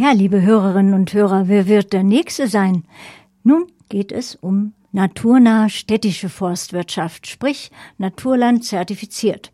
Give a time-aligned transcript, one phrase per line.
[0.00, 2.84] Ja, liebe Hörerinnen und Hörer, wer wird der Nächste sein?
[3.42, 9.50] Nun geht es um naturnahe städtische Forstwirtschaft, sprich Naturland zertifiziert.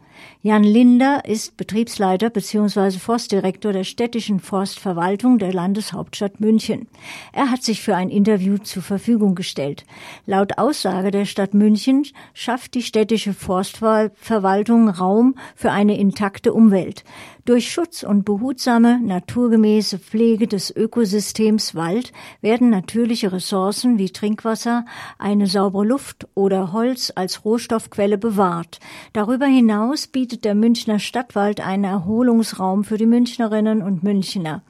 [0.47, 2.99] Jan Linder ist Betriebsleiter bzw.
[2.99, 6.87] Forstdirektor der städtischen Forstverwaltung der Landeshauptstadt München.
[7.33, 9.87] Er hat sich für ein Interview zur Verfügung gestellt.
[10.27, 17.05] Laut Aussage der Stadt München schafft die städtische Forstverwaltung Raum für eine intakte Umwelt.
[17.47, 24.87] Durch Schutz und behutsame, naturgemäße Pflege des Ökosystems Wald werden natürliche Ressourcen wie Trinkwasser,
[25.19, 28.79] eine saubere Luft oder Holz als Rohstoffquelle bewahrt.
[29.13, 34.63] Darüber hinaus bietet der Münchner Stadtwald einen Erholungsraum für die Münchnerinnen und Münchner.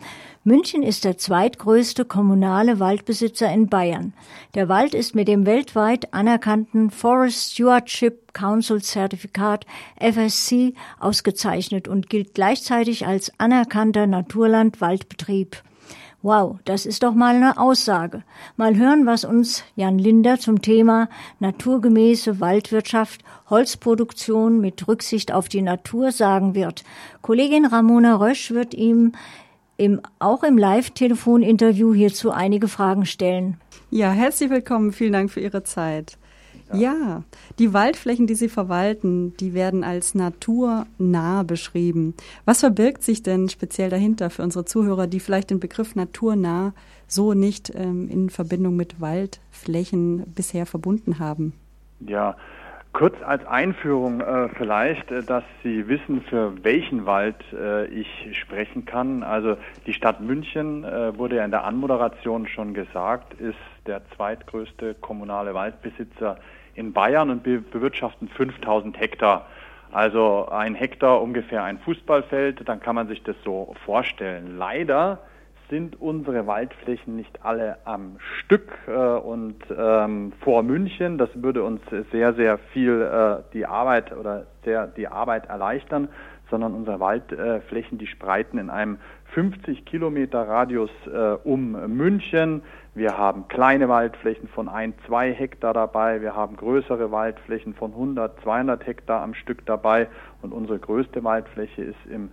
[0.47, 4.13] München ist der zweitgrößte kommunale Waldbesitzer in Bayern.
[4.55, 9.65] Der Wald ist mit dem weltweit anerkannten Forest Stewardship Council Zertifikat
[9.99, 15.63] FSC ausgezeichnet und gilt gleichzeitig als anerkannter Naturland-Waldbetrieb.
[16.25, 18.23] Wow, das ist doch mal eine Aussage.
[18.57, 25.61] Mal hören, was uns Jan Linder zum Thema naturgemäße Waldwirtschaft, Holzproduktion mit Rücksicht auf die
[25.61, 26.83] Natur sagen wird.
[27.21, 29.13] Kollegin Ramona Rösch wird ihm
[29.77, 33.59] im, auch im Live-Telefon-Interview hierzu einige Fragen stellen.
[33.91, 34.95] Ja, herzlich willkommen.
[34.95, 36.17] Vielen Dank für Ihre Zeit.
[36.73, 36.79] Ja.
[36.79, 37.23] ja,
[37.59, 42.15] die Waldflächen, die Sie verwalten, die werden als naturnah beschrieben.
[42.45, 46.73] Was verbirgt sich denn speziell dahinter für unsere Zuhörer, die vielleicht den Begriff naturnah
[47.07, 51.53] so nicht ähm, in Verbindung mit Waldflächen bisher verbunden haben?
[52.01, 52.37] Ja,
[52.95, 58.85] Kurz als Einführung äh, vielleicht, äh, dass Sie wissen, für welchen Wald äh, ich sprechen
[58.85, 59.25] kann.
[59.25, 64.95] Also die Stadt München, äh, wurde ja in der Anmoderation schon gesagt, ist der zweitgrößte
[64.95, 66.39] kommunale Waldbesitzer
[66.77, 69.47] in Bayern und be bewirtschaften 5000 Hektar.
[69.91, 74.57] Also ein Hektar ungefähr ein Fußballfeld, dann kann man sich das so vorstellen.
[74.57, 75.19] Leider
[75.71, 81.19] sind unsere Waldflächen nicht alle am Stück äh, und ähm, vor München.
[81.19, 81.81] Das würde uns
[82.13, 86.09] sehr, sehr viel äh, die Arbeit oder sehr die Arbeit erleichtern,
[86.51, 88.99] sondern unsere Waldflächen, die spreiten in einem
[89.35, 92.63] 50 Kilometer Radius äh, um München.
[92.95, 96.21] Wir haben kleine Waldflächen von ein, zwei Hektar dabei.
[96.21, 100.07] Wir haben größere Waldflächen von 100, 200 Hektar am Stück dabei.
[100.43, 102.31] Und unsere größte Waldfläche ist im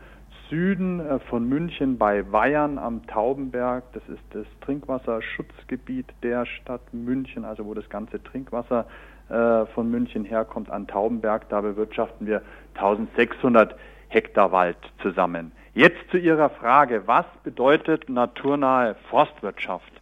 [0.52, 3.86] Süden äh, von München bei Weyern am Taubenberg.
[3.94, 8.86] Das ist das Trinkwasserschutzgebiet der Stadt München, also wo das ganze Trinkwasser
[9.30, 11.48] äh, von München herkommt an Taubenberg.
[11.48, 12.42] Da bewirtschaften wir
[12.76, 13.76] 1600
[14.10, 15.54] Hektar Wald zusammen.
[15.74, 20.01] Jetzt zu Ihrer Frage, was bedeutet naturnahe Forstwirtschaft?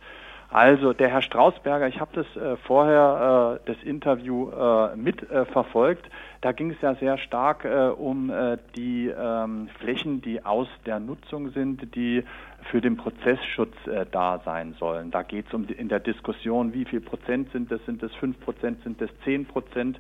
[0.52, 6.08] Also der Herr Strausberger, ich habe das äh, vorher, äh, das Interview äh, mitverfolgt.
[6.08, 6.10] Äh,
[6.42, 11.00] da ging es ja sehr stark äh, um äh, die ähm, Flächen, die aus der
[11.00, 12.24] Nutzung sind, die
[12.72, 13.74] für den Prozessschutz
[14.12, 15.12] da sein sollen.
[15.12, 17.80] Da geht es um die, in der Diskussion, wie viel Prozent sind das?
[17.86, 18.84] Sind das fünf Prozent?
[18.84, 19.98] Sind das zehn Prozent?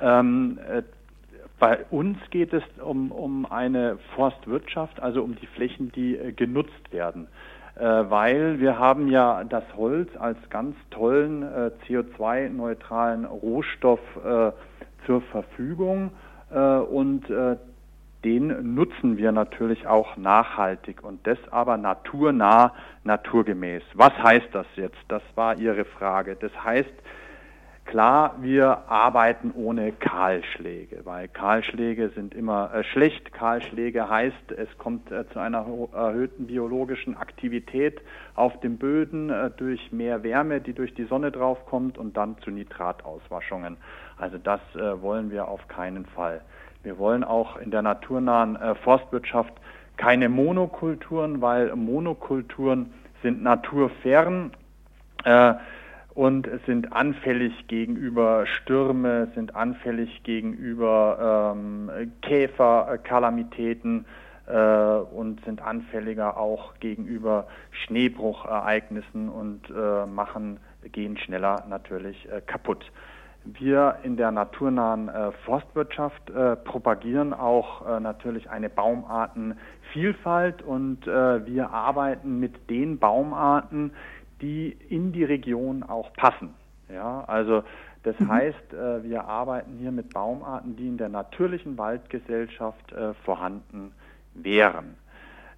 [0.00, 0.58] Ähm,
[1.58, 7.28] bei uns geht es um, um eine Forstwirtschaft, also um die Flächen, die genutzt werden.
[7.80, 14.52] Äh, weil wir haben ja das Holz als ganz tollen äh, CO2-neutralen Rohstoff äh,
[15.06, 16.10] zur Verfügung
[16.52, 17.26] und
[18.24, 22.74] den nutzen wir natürlich auch nachhaltig und das aber naturnah,
[23.04, 23.84] naturgemäß.
[23.94, 24.98] Was heißt das jetzt?
[25.06, 26.34] Das war Ihre Frage.
[26.34, 26.92] Das heißt,
[27.86, 33.32] Klar, wir arbeiten ohne Kahlschläge, weil Kahlschläge sind immer äh, schlecht.
[33.32, 38.00] Kahlschläge heißt, es kommt äh, zu einer erhöhten biologischen Aktivität
[38.36, 42.52] auf den Böden äh, durch mehr Wärme, die durch die Sonne draufkommt und dann zu
[42.52, 43.76] Nitratauswaschungen.
[44.18, 46.42] Also das äh, wollen wir auf keinen Fall.
[46.84, 49.54] Wir wollen auch in der naturnahen äh, Forstwirtschaft
[49.96, 52.92] keine Monokulturen, weil Monokulturen
[53.22, 54.52] sind naturfern.
[56.14, 64.04] Und sind anfällig gegenüber Stürme, sind anfällig gegenüber ähm, Käferkalamitäten
[64.46, 70.58] äh, und sind anfälliger auch gegenüber Schneebruchereignissen und äh, machen,
[70.90, 72.90] gehen schneller natürlich äh, kaputt.
[73.44, 81.70] Wir in der naturnahen äh, Forstwirtschaft äh, propagieren auch äh, natürlich eine Baumartenvielfalt und wir
[81.70, 83.92] arbeiten mit den Baumarten,
[84.40, 86.54] die in die Region auch passen.
[86.92, 87.62] Ja, also
[88.02, 88.28] das mhm.
[88.28, 93.92] heißt, äh, wir arbeiten hier mit Baumarten, die in der natürlichen Waldgesellschaft äh, vorhanden
[94.34, 94.96] wären.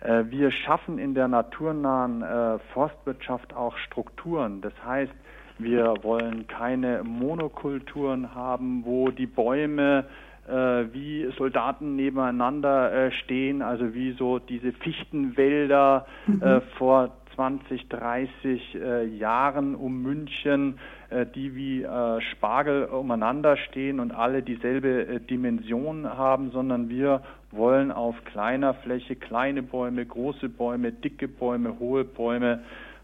[0.01, 2.25] Äh, wir schaffen in der naturnahen
[2.73, 4.61] Forstwirtschaft auch Strukturen.
[4.61, 5.13] Das heißt,
[5.59, 10.07] wir wollen keine Monokulturen haben, wo die Bäume
[10.45, 16.63] wie Soldaten nebeneinander stehen, also wie so diese Fichtenwälder mhm.
[16.79, 20.79] vor 20, 30 äh, Jahren um München,
[21.11, 27.23] äh, die wie äh, Spargel umeinander stehen und alle dieselbe äh, Dimension haben, sondern wir
[27.51, 32.61] wollen auf kleiner Fläche kleine Bäume, große Bäume, dicke Bäume, hohe Bäume,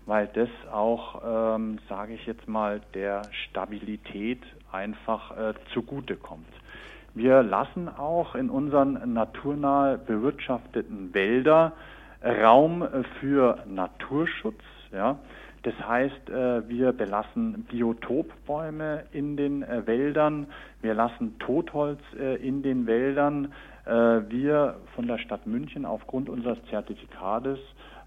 [0.07, 4.41] weil das auch, ähm, sage ich jetzt mal, der Stabilität
[4.73, 6.49] einfach äh, zugutekommt.
[7.15, 11.73] Wir lassen auch in unseren naturnah bewirtschafteten Wälder
[12.23, 12.87] Raum
[13.21, 14.63] für Naturschutz.
[14.93, 15.19] Ja.
[15.63, 20.47] Das heißt, äh, wir belassen Biotopbäume in den äh, Wäldern,
[20.81, 23.53] wir lassen Totholz äh, in den Wäldern.
[23.91, 27.59] Wir von der Stadt München aufgrund unseres Zertifikates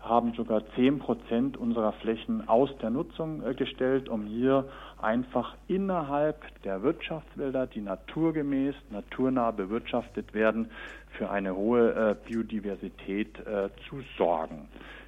[0.01, 4.68] haben sogar 10 Prozent unserer Flächen aus der Nutzung gestellt, um hier
[5.01, 10.71] einfach innerhalb der Wirtschaftswälder, die naturgemäß, naturnah bewirtschaftet werden,
[11.12, 14.68] für eine hohe äh, Biodiversität äh, zu sorgen.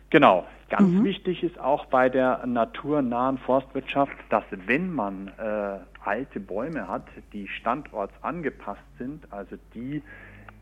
[0.10, 0.46] Genau.
[0.70, 1.04] Ganz mhm.
[1.04, 7.48] wichtig ist auch bei der naturnahen Forstwirtschaft, dass wenn man äh, alte Bäume hat, die
[7.48, 10.02] standortsangepasst sind, also die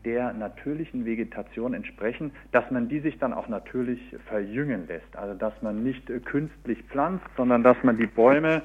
[0.04, 5.16] der natürlichen Vegetation entsprechen, dass man die sich dann auch natürlich verjüngen lässt.
[5.16, 8.62] Also dass man nicht äh, künstlich pflanzt, sondern dass man die Bäume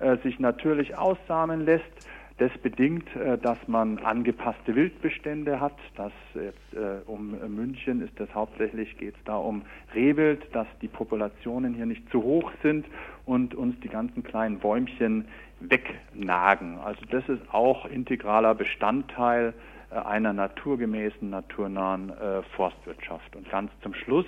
[0.00, 2.08] äh, sich natürlich aussamen lässt
[2.38, 5.76] das bedingt, äh, dass man angepasste Wildbestände hat.
[5.96, 6.58] Das jetzt,
[7.06, 9.62] um München ist das hauptsächlich geht es da um
[9.94, 12.86] Rehwild, dass die Populationen hier nicht zu hoch sind
[13.26, 15.26] und uns die ganzen kleinen Bäumchen
[15.60, 16.78] wegnagen.
[16.78, 19.52] Also das ist auch integraler Bestandteil
[19.98, 23.36] einer naturgemäßen, naturnahen äh, Forstwirtschaft.
[23.36, 24.26] Und ganz zum Schluss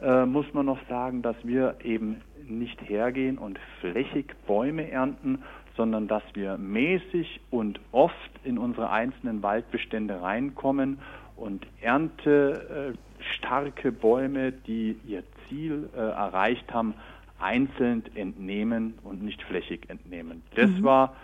[0.00, 5.42] äh, muss man noch sagen, dass wir eben nicht hergehen und flächig Bäume ernten,
[5.76, 8.14] sondern dass wir mäßig und oft
[8.44, 10.98] in unsere einzelnen Waldbestände reinkommen
[11.36, 16.94] und erntestarke Bäume, die ihr Ziel äh, erreicht haben,
[17.38, 20.42] einzeln entnehmen und nicht flächig entnehmen.
[20.54, 20.82] Das mhm.
[20.82, 21.16] war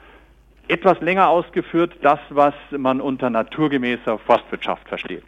[0.68, 5.24] etwas länger ausgeführt, das, was man unter naturgemäßer Forstwirtschaft versteht.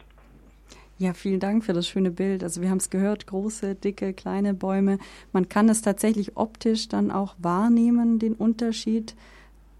[0.97, 2.43] Ja, vielen Dank für das schöne Bild.
[2.43, 4.97] Also wir haben es gehört, große, dicke, kleine Bäume.
[5.31, 9.15] Man kann es tatsächlich optisch dann auch wahrnehmen, den Unterschied.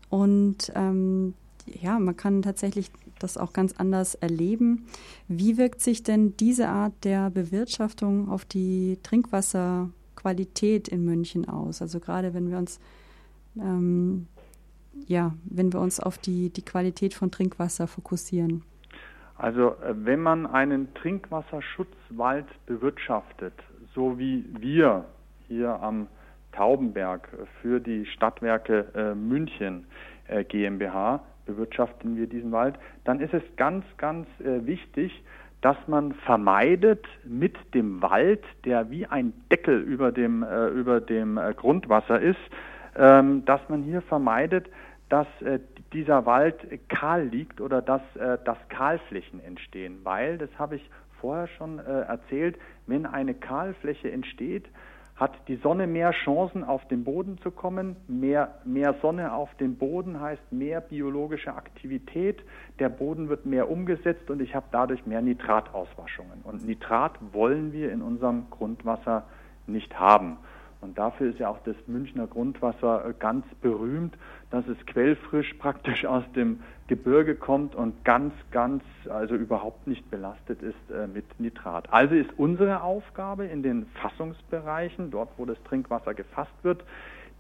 [0.10, 1.34] Und ähm,
[1.66, 2.90] ja, man kann tatsächlich
[3.20, 4.88] das auch ganz anders erleben.
[5.28, 11.82] Wie wirkt sich denn diese Art der Bewirtschaftung auf die Trinkwasserqualität in München aus?
[11.82, 12.80] Also gerade wenn wir uns
[13.58, 14.28] ähm,
[15.10, 18.64] ja, wenn wir uns auf die, die Qualität von Trinkwasser fokussieren.
[19.38, 23.54] Also äh, wenn man einen Trinkwasserschutzwald bewirtschaftet,
[23.96, 25.06] so wie wir
[25.48, 26.08] hier am
[26.52, 27.28] Taubenberg
[27.62, 29.88] für die Stadtwerke äh, München
[30.28, 35.12] äh, GmbH bewirtschaften wir diesen Wald, dann ist es ganz, ganz wichtig,
[35.62, 42.20] dass man vermeidet mit dem Wald, der wie ein Deckel über dem, über dem Grundwasser
[42.22, 42.38] ist,
[42.96, 44.68] ähm, dass man hier vermeidet,
[45.10, 45.60] dass äh,
[45.92, 46.56] dieser Wald
[46.88, 50.90] kahl liegt oder dass, äh, dass Kahlflächen entstehen, weil, das habe ich
[51.20, 52.58] vorher schon äh, erzählt,
[52.88, 54.66] wenn eine Kahlfläche entsteht,
[55.20, 57.98] hat die Sonne mehr Chancen, auf den Boden zu kommen.
[58.08, 62.42] Mehr, mehr Sonne auf dem Boden heißt mehr biologische Aktivität.
[62.80, 66.42] Der Boden wird mehr umgesetzt und ich habe dadurch mehr Nitratauswaschungen.
[66.44, 69.26] Und Nitrat wollen wir in unserem Grundwasser
[69.68, 70.38] nicht haben.
[70.82, 74.18] Und dafür ist ja auch das Münchner Grundwasser äh, ganz berühmt,
[74.50, 80.62] dass es quellfrisch praktisch aus dem Gebirge kommt und ganz, ganz, also überhaupt nicht belastet
[80.62, 81.92] ist äh, mit Nitrat.
[81.92, 86.84] Also ist unsere Aufgabe in den Fassungsbereichen, dort wo das Trinkwasser gefasst wird,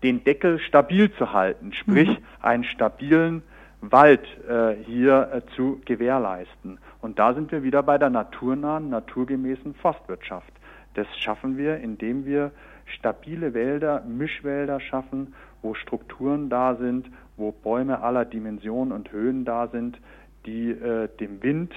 [0.03, 2.23] den Deckel stabil zu halten, sprich mhm.
[2.41, 3.43] einen stabilen
[3.81, 6.79] Wald äh, hier äh, zu gewährleisten.
[7.01, 10.51] Und da sind wir wieder bei der naturnahen, naturgemäßen Forstwirtschaft.
[10.95, 12.51] Das schaffen wir, indem wir
[12.97, 19.67] stabile Wälder, Mischwälder schaffen, wo Strukturen da sind, wo Bäume aller Dimensionen und Höhen da
[19.67, 19.99] sind,
[20.45, 21.73] die äh, dem Wind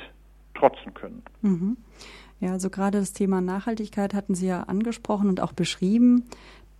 [0.54, 1.22] trotzen können.
[1.42, 1.76] Mhm.
[2.40, 6.24] Ja, also gerade das Thema Nachhaltigkeit hatten Sie ja angesprochen und auch beschrieben.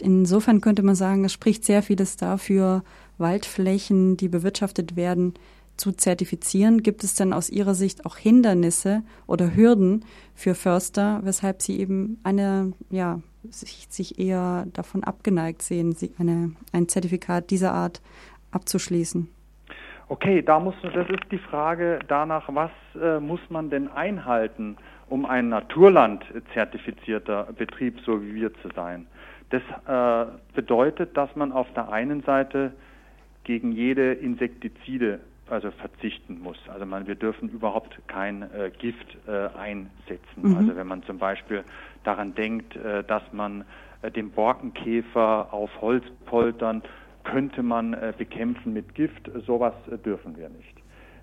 [0.00, 2.82] Insofern könnte man sagen, es spricht sehr vieles dafür,
[3.18, 5.34] Waldflächen, die bewirtschaftet werden,
[5.76, 6.82] zu zertifizieren.
[6.82, 12.18] Gibt es denn aus Ihrer Sicht auch Hindernisse oder Hürden für Förster, weshalb sie eben
[12.24, 13.20] eine ja,
[13.50, 18.00] sich, sich eher davon abgeneigt sehen, eine, ein Zertifikat dieser Art
[18.50, 19.28] abzuschließen?
[20.08, 22.70] Okay, da muss, das ist die Frage danach, was
[23.00, 24.76] äh, muss man denn einhalten,
[25.08, 29.06] um ein Naturland zertifizierter Betrieb, so wie wir zu sein.
[29.50, 32.72] Das äh, bedeutet, dass man auf der einen Seite
[33.44, 35.20] gegen jede Insektizide
[35.52, 36.58] also verzichten muss.
[36.68, 40.42] Also man, wir dürfen überhaupt kein äh, Gift äh, einsetzen.
[40.42, 40.56] Mhm.
[40.56, 41.62] Also wenn man zum Beispiel
[42.04, 43.64] daran denkt, äh, dass man
[44.00, 46.82] äh, den Borkenkäfer auf Holzpoltern
[47.24, 50.74] könnte man äh, bekämpfen mit Gift, sowas äh, dürfen wir nicht.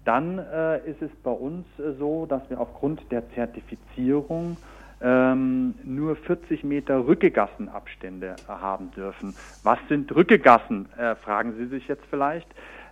[0.06, 0.40] Dann
[0.86, 1.68] ist es bei uns
[2.00, 4.58] so, dass wir aufgrund der Zertifizierung
[5.02, 9.36] ähm, nur 40 Meter Rückegassenabstände haben dürfen.
[9.62, 10.88] Was sind Rückegassen,
[11.22, 12.48] fragen Sie sich jetzt vielleicht.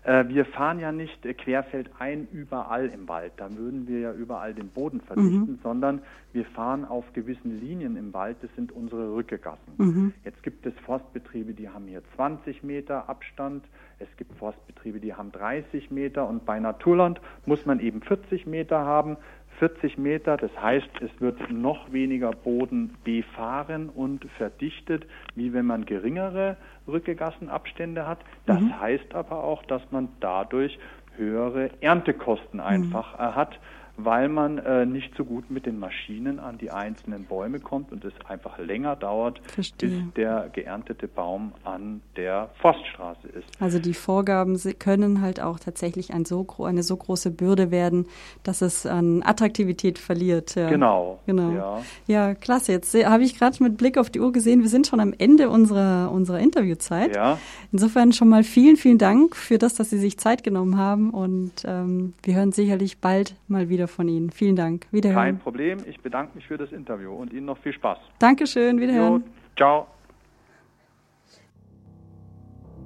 [0.08, 4.54] Äh, wir fahren ja nicht äh, querfeldein überall im Wald, da würden wir ja überall
[4.54, 5.60] den Boden verdichten, mhm.
[5.62, 9.74] sondern wir fahren auf gewissen Linien im Wald, das sind unsere Rückegassen.
[9.78, 10.14] Mhm.
[10.24, 13.66] Jetzt gibt es Forstbetriebe, die haben hier 20 Meter Abstand,
[14.00, 18.86] es gibt Forstbetriebe, die haben 30 Meter und bei Naturland muss man eben 40 Meter
[18.86, 19.18] haben.
[19.60, 20.38] 40 Meter.
[20.38, 28.08] Das heißt, es wird noch weniger Boden befahren und verdichtet, wie wenn man geringere Rückegassenabstände
[28.08, 28.20] hat.
[28.46, 28.80] Das mhm.
[28.80, 30.78] heißt aber auch, dass man dadurch
[31.16, 33.36] höhere Erntekosten einfach mhm.
[33.36, 33.60] hat
[33.98, 38.06] weil man äh, nicht so gut mit den Maschinen an die einzelnen Bäume kommt und
[38.06, 39.90] es einfach länger dauert, Verstehe.
[39.90, 43.48] bis der geerntete Baum an der Forststraße ist.
[43.60, 48.06] Also die Vorgaben können halt auch tatsächlich ein so, eine so große Bürde werden,
[48.44, 50.54] dass es an Attraktivität verliert.
[50.56, 50.70] Ja.
[50.70, 51.20] Genau.
[51.26, 51.52] genau.
[51.52, 51.82] Ja.
[52.06, 52.74] ja, klasse.
[52.74, 55.50] Jetzt habe ich gerade mit Blick auf die Uhr gesehen, wir sind schon am Ende
[55.50, 57.16] unserer, unserer Interviewzeit.
[57.16, 57.40] Ja.
[57.72, 61.64] Insofern schon mal vielen, vielen Dank für das, dass Sie sich Zeit genommen haben und
[61.66, 64.32] ähm, wir hören sicherlich bald mal wieder von Ihnen.
[64.32, 64.88] Vielen Dank.
[64.92, 65.24] Wiederhören.
[65.24, 65.80] Kein Problem.
[65.88, 67.98] Ich bedanke mich für das Interview und Ihnen noch viel Spaß.
[68.20, 68.80] Dankeschön.
[68.80, 69.22] Wiederhören.
[69.22, 69.88] Jo, ciao.